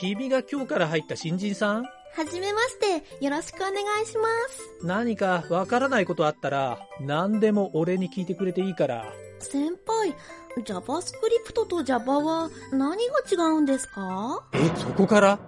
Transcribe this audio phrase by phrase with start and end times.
[0.00, 1.82] 君が今日から入った新人さん？
[1.82, 1.90] は
[2.24, 3.72] じめまして、よろしくお願
[4.02, 4.82] いします。
[4.82, 9.12] 何かわからないことあったら、何でも俺に聞いてくれていいから。
[9.40, 10.16] 先輩、
[10.64, 14.48] JavaScript と Java は何が違うんですか？
[14.54, 15.38] え、そこから？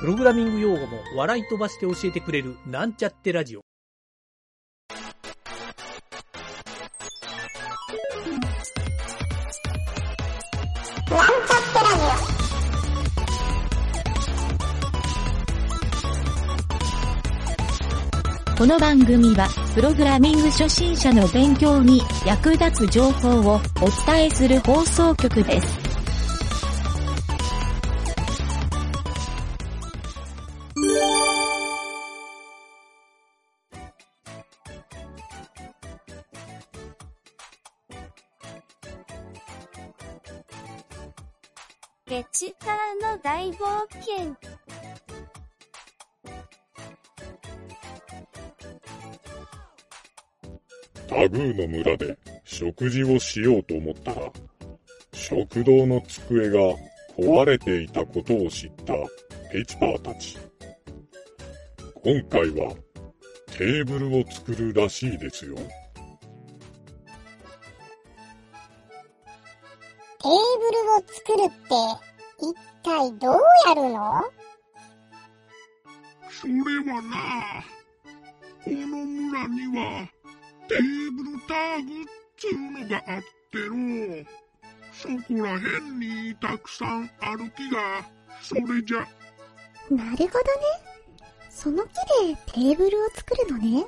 [0.00, 3.60] プログラミング用語も笑い飛ばして教えてくれるなんちゃってラジオ。
[18.56, 25.78] この番組は、プログラミング初心者の勉強に役立つ情報をお伝えする放送局です。
[42.06, 44.55] ゲチカーの大冒険。
[51.16, 54.30] タグーの村で食事をしようと思ったら、
[55.14, 56.58] 食堂の机が
[57.16, 58.92] 壊れていたことを知った
[59.50, 60.36] ペチパーたち。
[61.94, 62.74] 今回は
[63.56, 65.56] テーブルを作るらしいですよ。
[65.56, 65.66] テー
[70.28, 70.36] ブル
[70.92, 71.54] を作るって、
[72.42, 74.22] 一体どうやるの？
[76.30, 76.52] それ
[76.92, 77.64] はな、
[78.62, 80.06] この村には、
[80.68, 82.04] テーブルターグっ
[82.36, 83.22] つうのがあっ
[83.52, 84.24] ての、
[84.92, 88.04] そこらへんにたくさんある木が、
[88.42, 88.98] それじゃ、
[89.90, 90.26] なるほどね。
[91.48, 93.84] その木でテーブルを作るのね。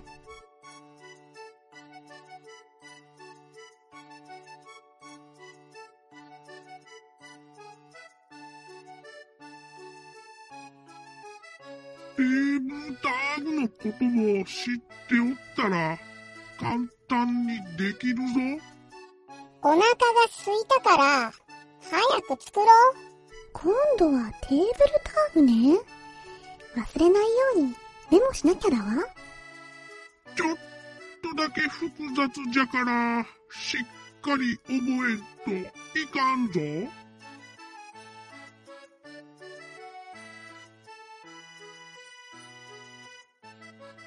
[12.17, 15.99] テーブルターグのことを知っておったら、
[16.59, 18.23] 簡単にできるぞ。
[19.63, 19.87] お腹が
[20.45, 21.33] 空いたから、
[21.83, 22.95] 早く作ろう。
[23.53, 24.69] 今度はテーブル
[25.05, 25.79] ターグね。
[26.77, 27.75] 忘れないように
[28.11, 28.85] メモしなきゃだわ。
[30.37, 30.57] ちょっ
[31.23, 36.53] とだけ複雑じゃから、しっかり覚えんといかんぞ。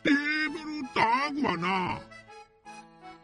[0.04, 2.00] テーブルターグはな、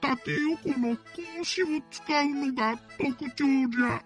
[0.08, 4.02] 縦横の格子を使うのが特徴じゃ。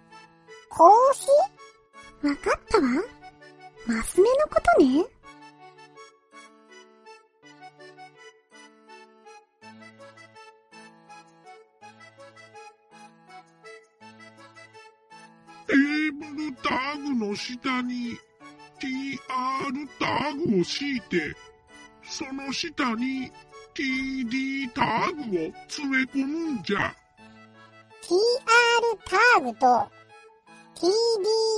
[0.68, 0.82] 格
[1.14, 2.28] 子？
[2.28, 2.88] わかったわ。
[3.86, 5.06] マス目のことね。
[15.68, 18.18] テーブルターグの下に
[18.80, 21.36] TR ターグを敷いて、
[22.04, 23.32] その下に
[23.74, 26.94] TD ターグを詰め込むんじゃ。
[28.02, 28.18] TR
[29.06, 29.66] ターグと
[30.76, 30.92] TD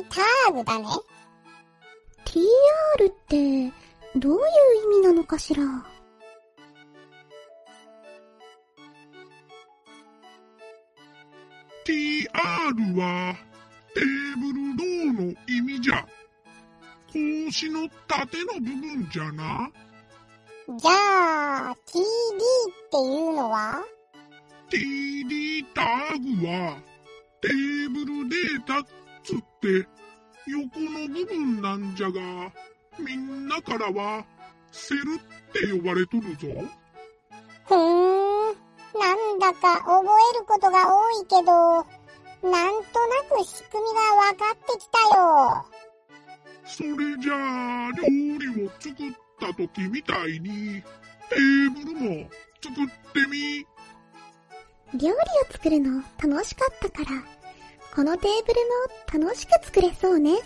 [0.10, 0.86] ターグだね。
[2.26, 3.74] TR って
[4.16, 4.40] どういう
[4.96, 5.64] 意味なのかしら
[11.86, 13.36] ？TR は
[13.94, 14.04] テー
[14.40, 16.06] ブルローの意味じゃ。
[17.08, 19.70] 格子の縦の部分じゃな。
[20.66, 22.06] じゃあ、TD っ
[22.90, 23.84] ていうのは
[24.70, 26.78] ？TD ターグは
[27.42, 28.84] テーブルデータっ
[29.24, 29.88] つって
[30.48, 32.52] 横の部分なんじゃが、
[32.98, 34.26] みんなからは
[34.72, 36.48] セルって呼ばれとるぞ。
[37.66, 38.34] ふーん。
[38.94, 41.52] なんだか覚えることが多いけど、
[42.50, 45.66] なんとなく仕組みが分かってきたよ。
[46.66, 50.82] それじゃあ、料理を作った時みたいに、
[51.30, 52.30] テーブルも
[52.62, 53.66] 作ってみ。
[54.98, 55.16] 料理を
[55.52, 57.24] 作るの楽しかったから、
[57.94, 58.54] このテーブ
[59.18, 60.38] ルも楽しく作れそうね。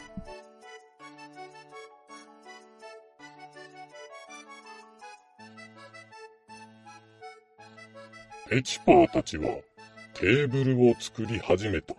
[8.49, 9.43] ペチパーたちは
[10.13, 11.93] テーブルを作り始めた。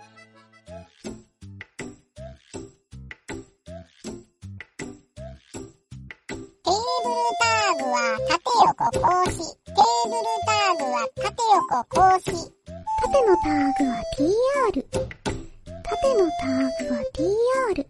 [11.68, 12.32] は縦横格子。
[12.32, 14.80] 縦のターグは TR。
[15.82, 17.84] 縦のターグは TR。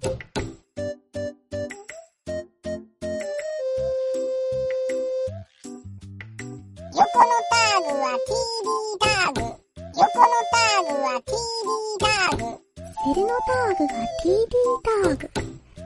[6.91, 8.67] 横のターグは TD
[8.99, 9.43] ターグ。
[9.95, 11.71] 横のターグは TD
[12.01, 12.43] ターグ。
[12.75, 13.95] セルのターグが
[14.25, 15.31] TD ターグ。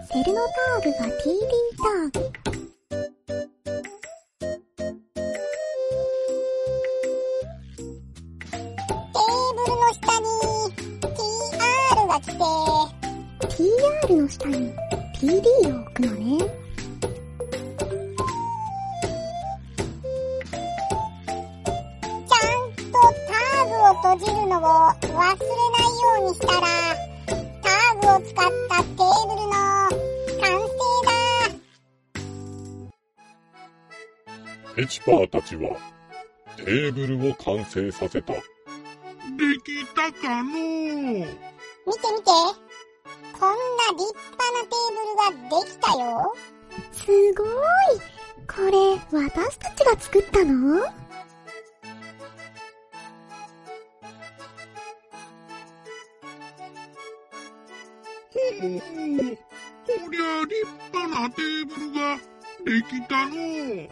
[0.06, 1.40] セルのタターグが TD
[1.76, 2.31] ターグ。
[12.22, 12.32] 来て、
[13.46, 14.72] TR の下に
[15.18, 15.42] TD
[15.74, 16.38] を置くのね。
[22.26, 22.92] ちゃんと
[23.28, 26.66] ターグを閉じるのを忘れないようにしたら、
[27.62, 28.34] ターグを使っ
[28.68, 29.52] たテーブルの
[30.40, 30.76] 完成
[31.06, 31.10] だ。
[34.76, 35.76] ペチパーたちは
[36.56, 38.32] テーブルを完成させた。
[38.32, 38.40] で
[39.64, 40.50] きたかの
[41.24, 41.51] う
[41.86, 42.30] 見て見て。
[43.38, 43.56] こんな
[43.98, 45.30] 立派なテーブルが
[45.60, 46.34] できたよ。
[46.92, 47.46] すごい。
[48.46, 48.72] これ、
[49.28, 50.80] 私たちが作ったの？
[50.80, 50.86] ほ
[58.38, 58.68] うほう。
[59.84, 60.54] こりゃ立
[60.92, 62.16] 派なテーブルが
[62.64, 63.34] できたの
[63.84, 63.88] う。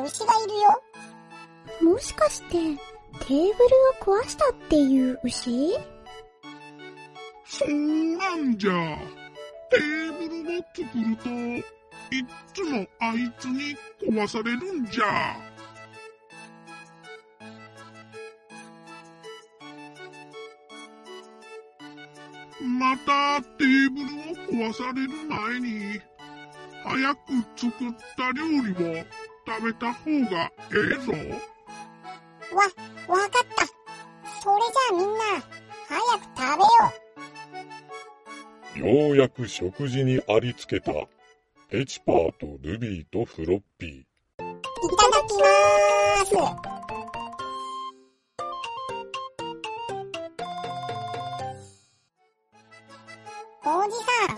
[0.00, 1.92] 牛がいるよ。
[1.92, 2.76] もしかして、テー
[3.26, 5.72] ブルを壊したっていう牛？
[7.44, 7.68] そう
[8.16, 8.72] なんじゃ。
[9.70, 11.62] テーブルを作ると、いっ
[12.54, 15.36] つもあいつに壊されるんじゃ。
[22.60, 26.00] またテーブルを壊される前に、
[26.84, 27.20] 早く
[27.56, 29.04] 作った料理を
[29.48, 31.12] 食べた方がええぞ。
[32.54, 32.62] わ、
[33.08, 33.66] わかった。
[34.42, 35.20] それじゃあみんな、
[35.88, 36.40] 早く食
[38.76, 39.08] べよう。
[39.08, 40.92] ようやく食事にありつけた
[41.70, 43.90] ペチパーとルビーとフロッピー。
[44.00, 44.04] い
[44.38, 46.34] ただきまーす。
[53.64, 54.36] おじさん、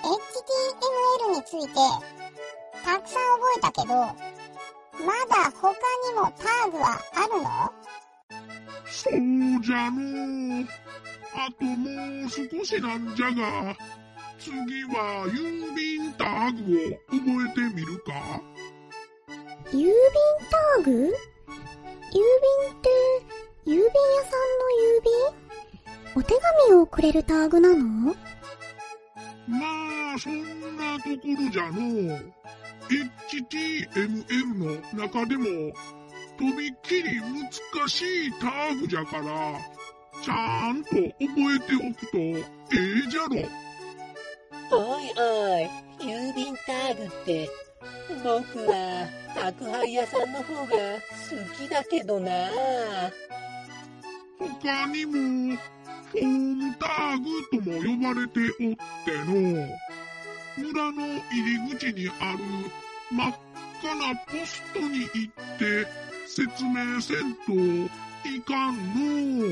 [0.00, 1.74] HTML について、
[2.90, 4.10] たくさん覚えたけど、ま
[5.28, 7.46] だ他にもターグはあるの？
[8.84, 9.12] そう
[9.62, 10.62] じゃの。
[10.62, 10.66] う。
[11.36, 13.76] あともう少しなんじゃが、
[14.40, 14.50] 次
[14.86, 18.12] は郵便ターグを覚えてみるか。
[19.70, 19.92] 郵便
[20.50, 20.90] ターグ？
[20.90, 22.90] 郵便って、
[23.66, 24.66] 郵便屋さんの
[24.96, 26.16] 郵便？
[26.16, 26.34] お手
[26.66, 27.76] 紙をくれるターグなの？
[29.46, 31.10] まあ、そんなとこ
[31.40, 32.16] ろじゃの。
[32.16, 32.32] う。
[32.88, 35.44] HTML の中でも、
[36.38, 39.60] とびっきり難しいターグじゃから、
[40.22, 42.44] ちゃんと覚えておくとえ
[43.06, 43.36] えじゃろ。
[44.72, 47.48] おいおい、郵便ターグって、
[48.22, 52.30] 僕は宅配屋さんの方が好きだけどな。
[54.38, 55.56] 他にも、
[56.12, 57.28] フォームターグ
[57.62, 59.68] とも呼ばれておっての、
[60.56, 62.38] 村の入り口にある
[63.10, 63.34] 真っ
[63.82, 65.86] 赤なポストに行って
[66.26, 67.52] 説明せんと
[68.28, 69.46] いかんの。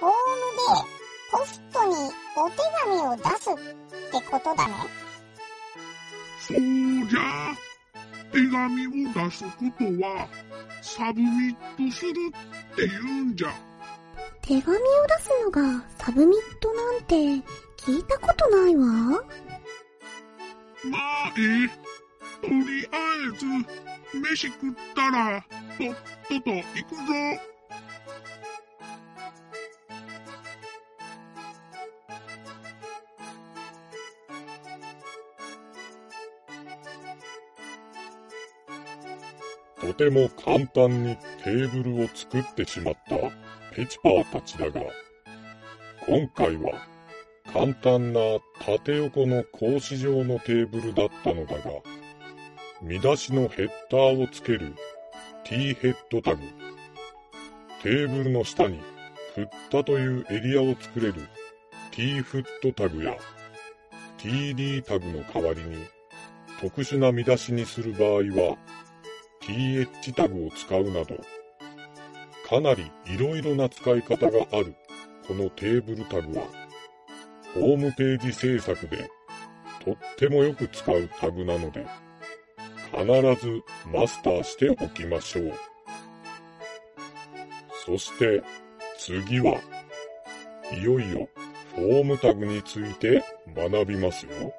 [0.00, 0.90] ホームで、
[1.30, 1.94] ポストに
[2.36, 3.54] お手紙を出すっ
[4.10, 4.74] てことだね。
[6.40, 6.58] そう
[7.08, 7.54] じゃ。
[8.32, 10.28] 手紙を出すことは、
[10.82, 13.52] submit するって言うんじゃ。
[14.42, 17.14] 手紙を出すのが submit なんて
[17.76, 19.22] 聞いたことないわ。
[20.84, 21.68] まあええ。
[22.40, 22.96] とりあ
[23.28, 23.46] えず、
[24.18, 25.44] 飯食ったら、
[25.76, 25.94] とっ
[26.28, 27.02] とと行くぞ。
[39.80, 43.16] とても簡単にテーブルを作ってしまった
[43.74, 44.80] ペチパーたちだが、
[46.06, 46.72] 今回は
[47.52, 48.20] 簡単な
[48.64, 51.62] 縦横の格子状のテーブルだったのだが、
[52.80, 54.74] 見出しのヘッダーをつける
[55.44, 56.42] T ヘッドタグ、
[57.82, 58.80] テーブルの下に
[59.34, 61.14] 振ったというエリアを作れる
[61.90, 63.16] T フットタグや
[64.18, 65.84] TD タグの代わりに
[66.60, 68.10] 特殊な見出しにする場合
[68.50, 68.56] は
[69.42, 71.16] TH タグを使うなど、
[72.48, 74.76] かなり色々な使い方がある
[75.26, 76.44] このテーブルタグは、
[77.54, 79.10] ホームページ制作で
[79.84, 81.86] とってもよく使うタグなので、
[82.92, 83.06] 必
[83.46, 85.52] ずマスターしておきましょう。
[87.86, 88.42] そして
[88.98, 89.58] 次は、
[90.72, 91.28] いよいよ
[91.74, 93.24] フォームタグについて
[93.56, 94.54] 学びますよ。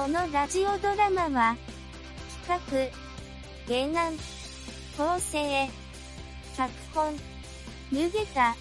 [0.00, 1.56] このラジオドラマは、
[2.46, 2.90] 企
[3.68, 4.14] 画、原案、
[4.96, 5.68] 構成、
[6.56, 7.14] 脚本、
[7.92, 8.56] 湯げた、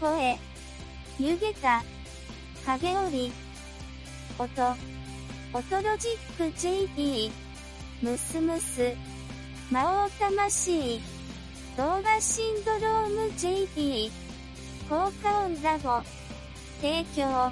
[0.00, 0.38] 声、
[1.18, 1.82] 湯げた、
[2.64, 3.32] 影織、
[4.38, 4.76] 音、
[5.52, 7.32] 音ロジック JP、
[8.00, 8.94] ムスムス、
[9.68, 11.00] 魔王魂、
[11.76, 14.12] 動画シンドローム JP、
[14.88, 16.00] 効果音ラボ、
[16.80, 17.50] 提供、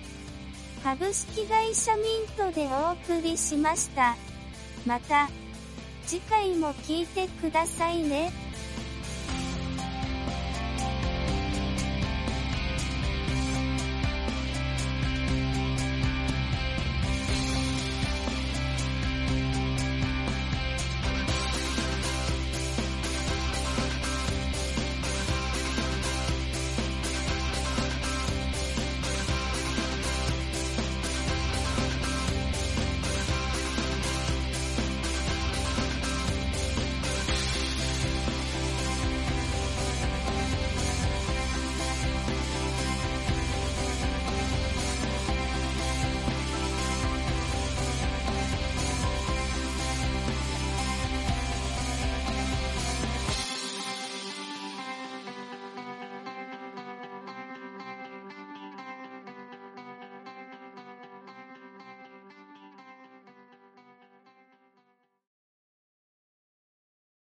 [0.82, 2.04] 株式会社ミン
[2.36, 4.16] トでお送りしました。
[4.86, 5.28] また、
[6.06, 8.32] 次回も聞いてくださいね。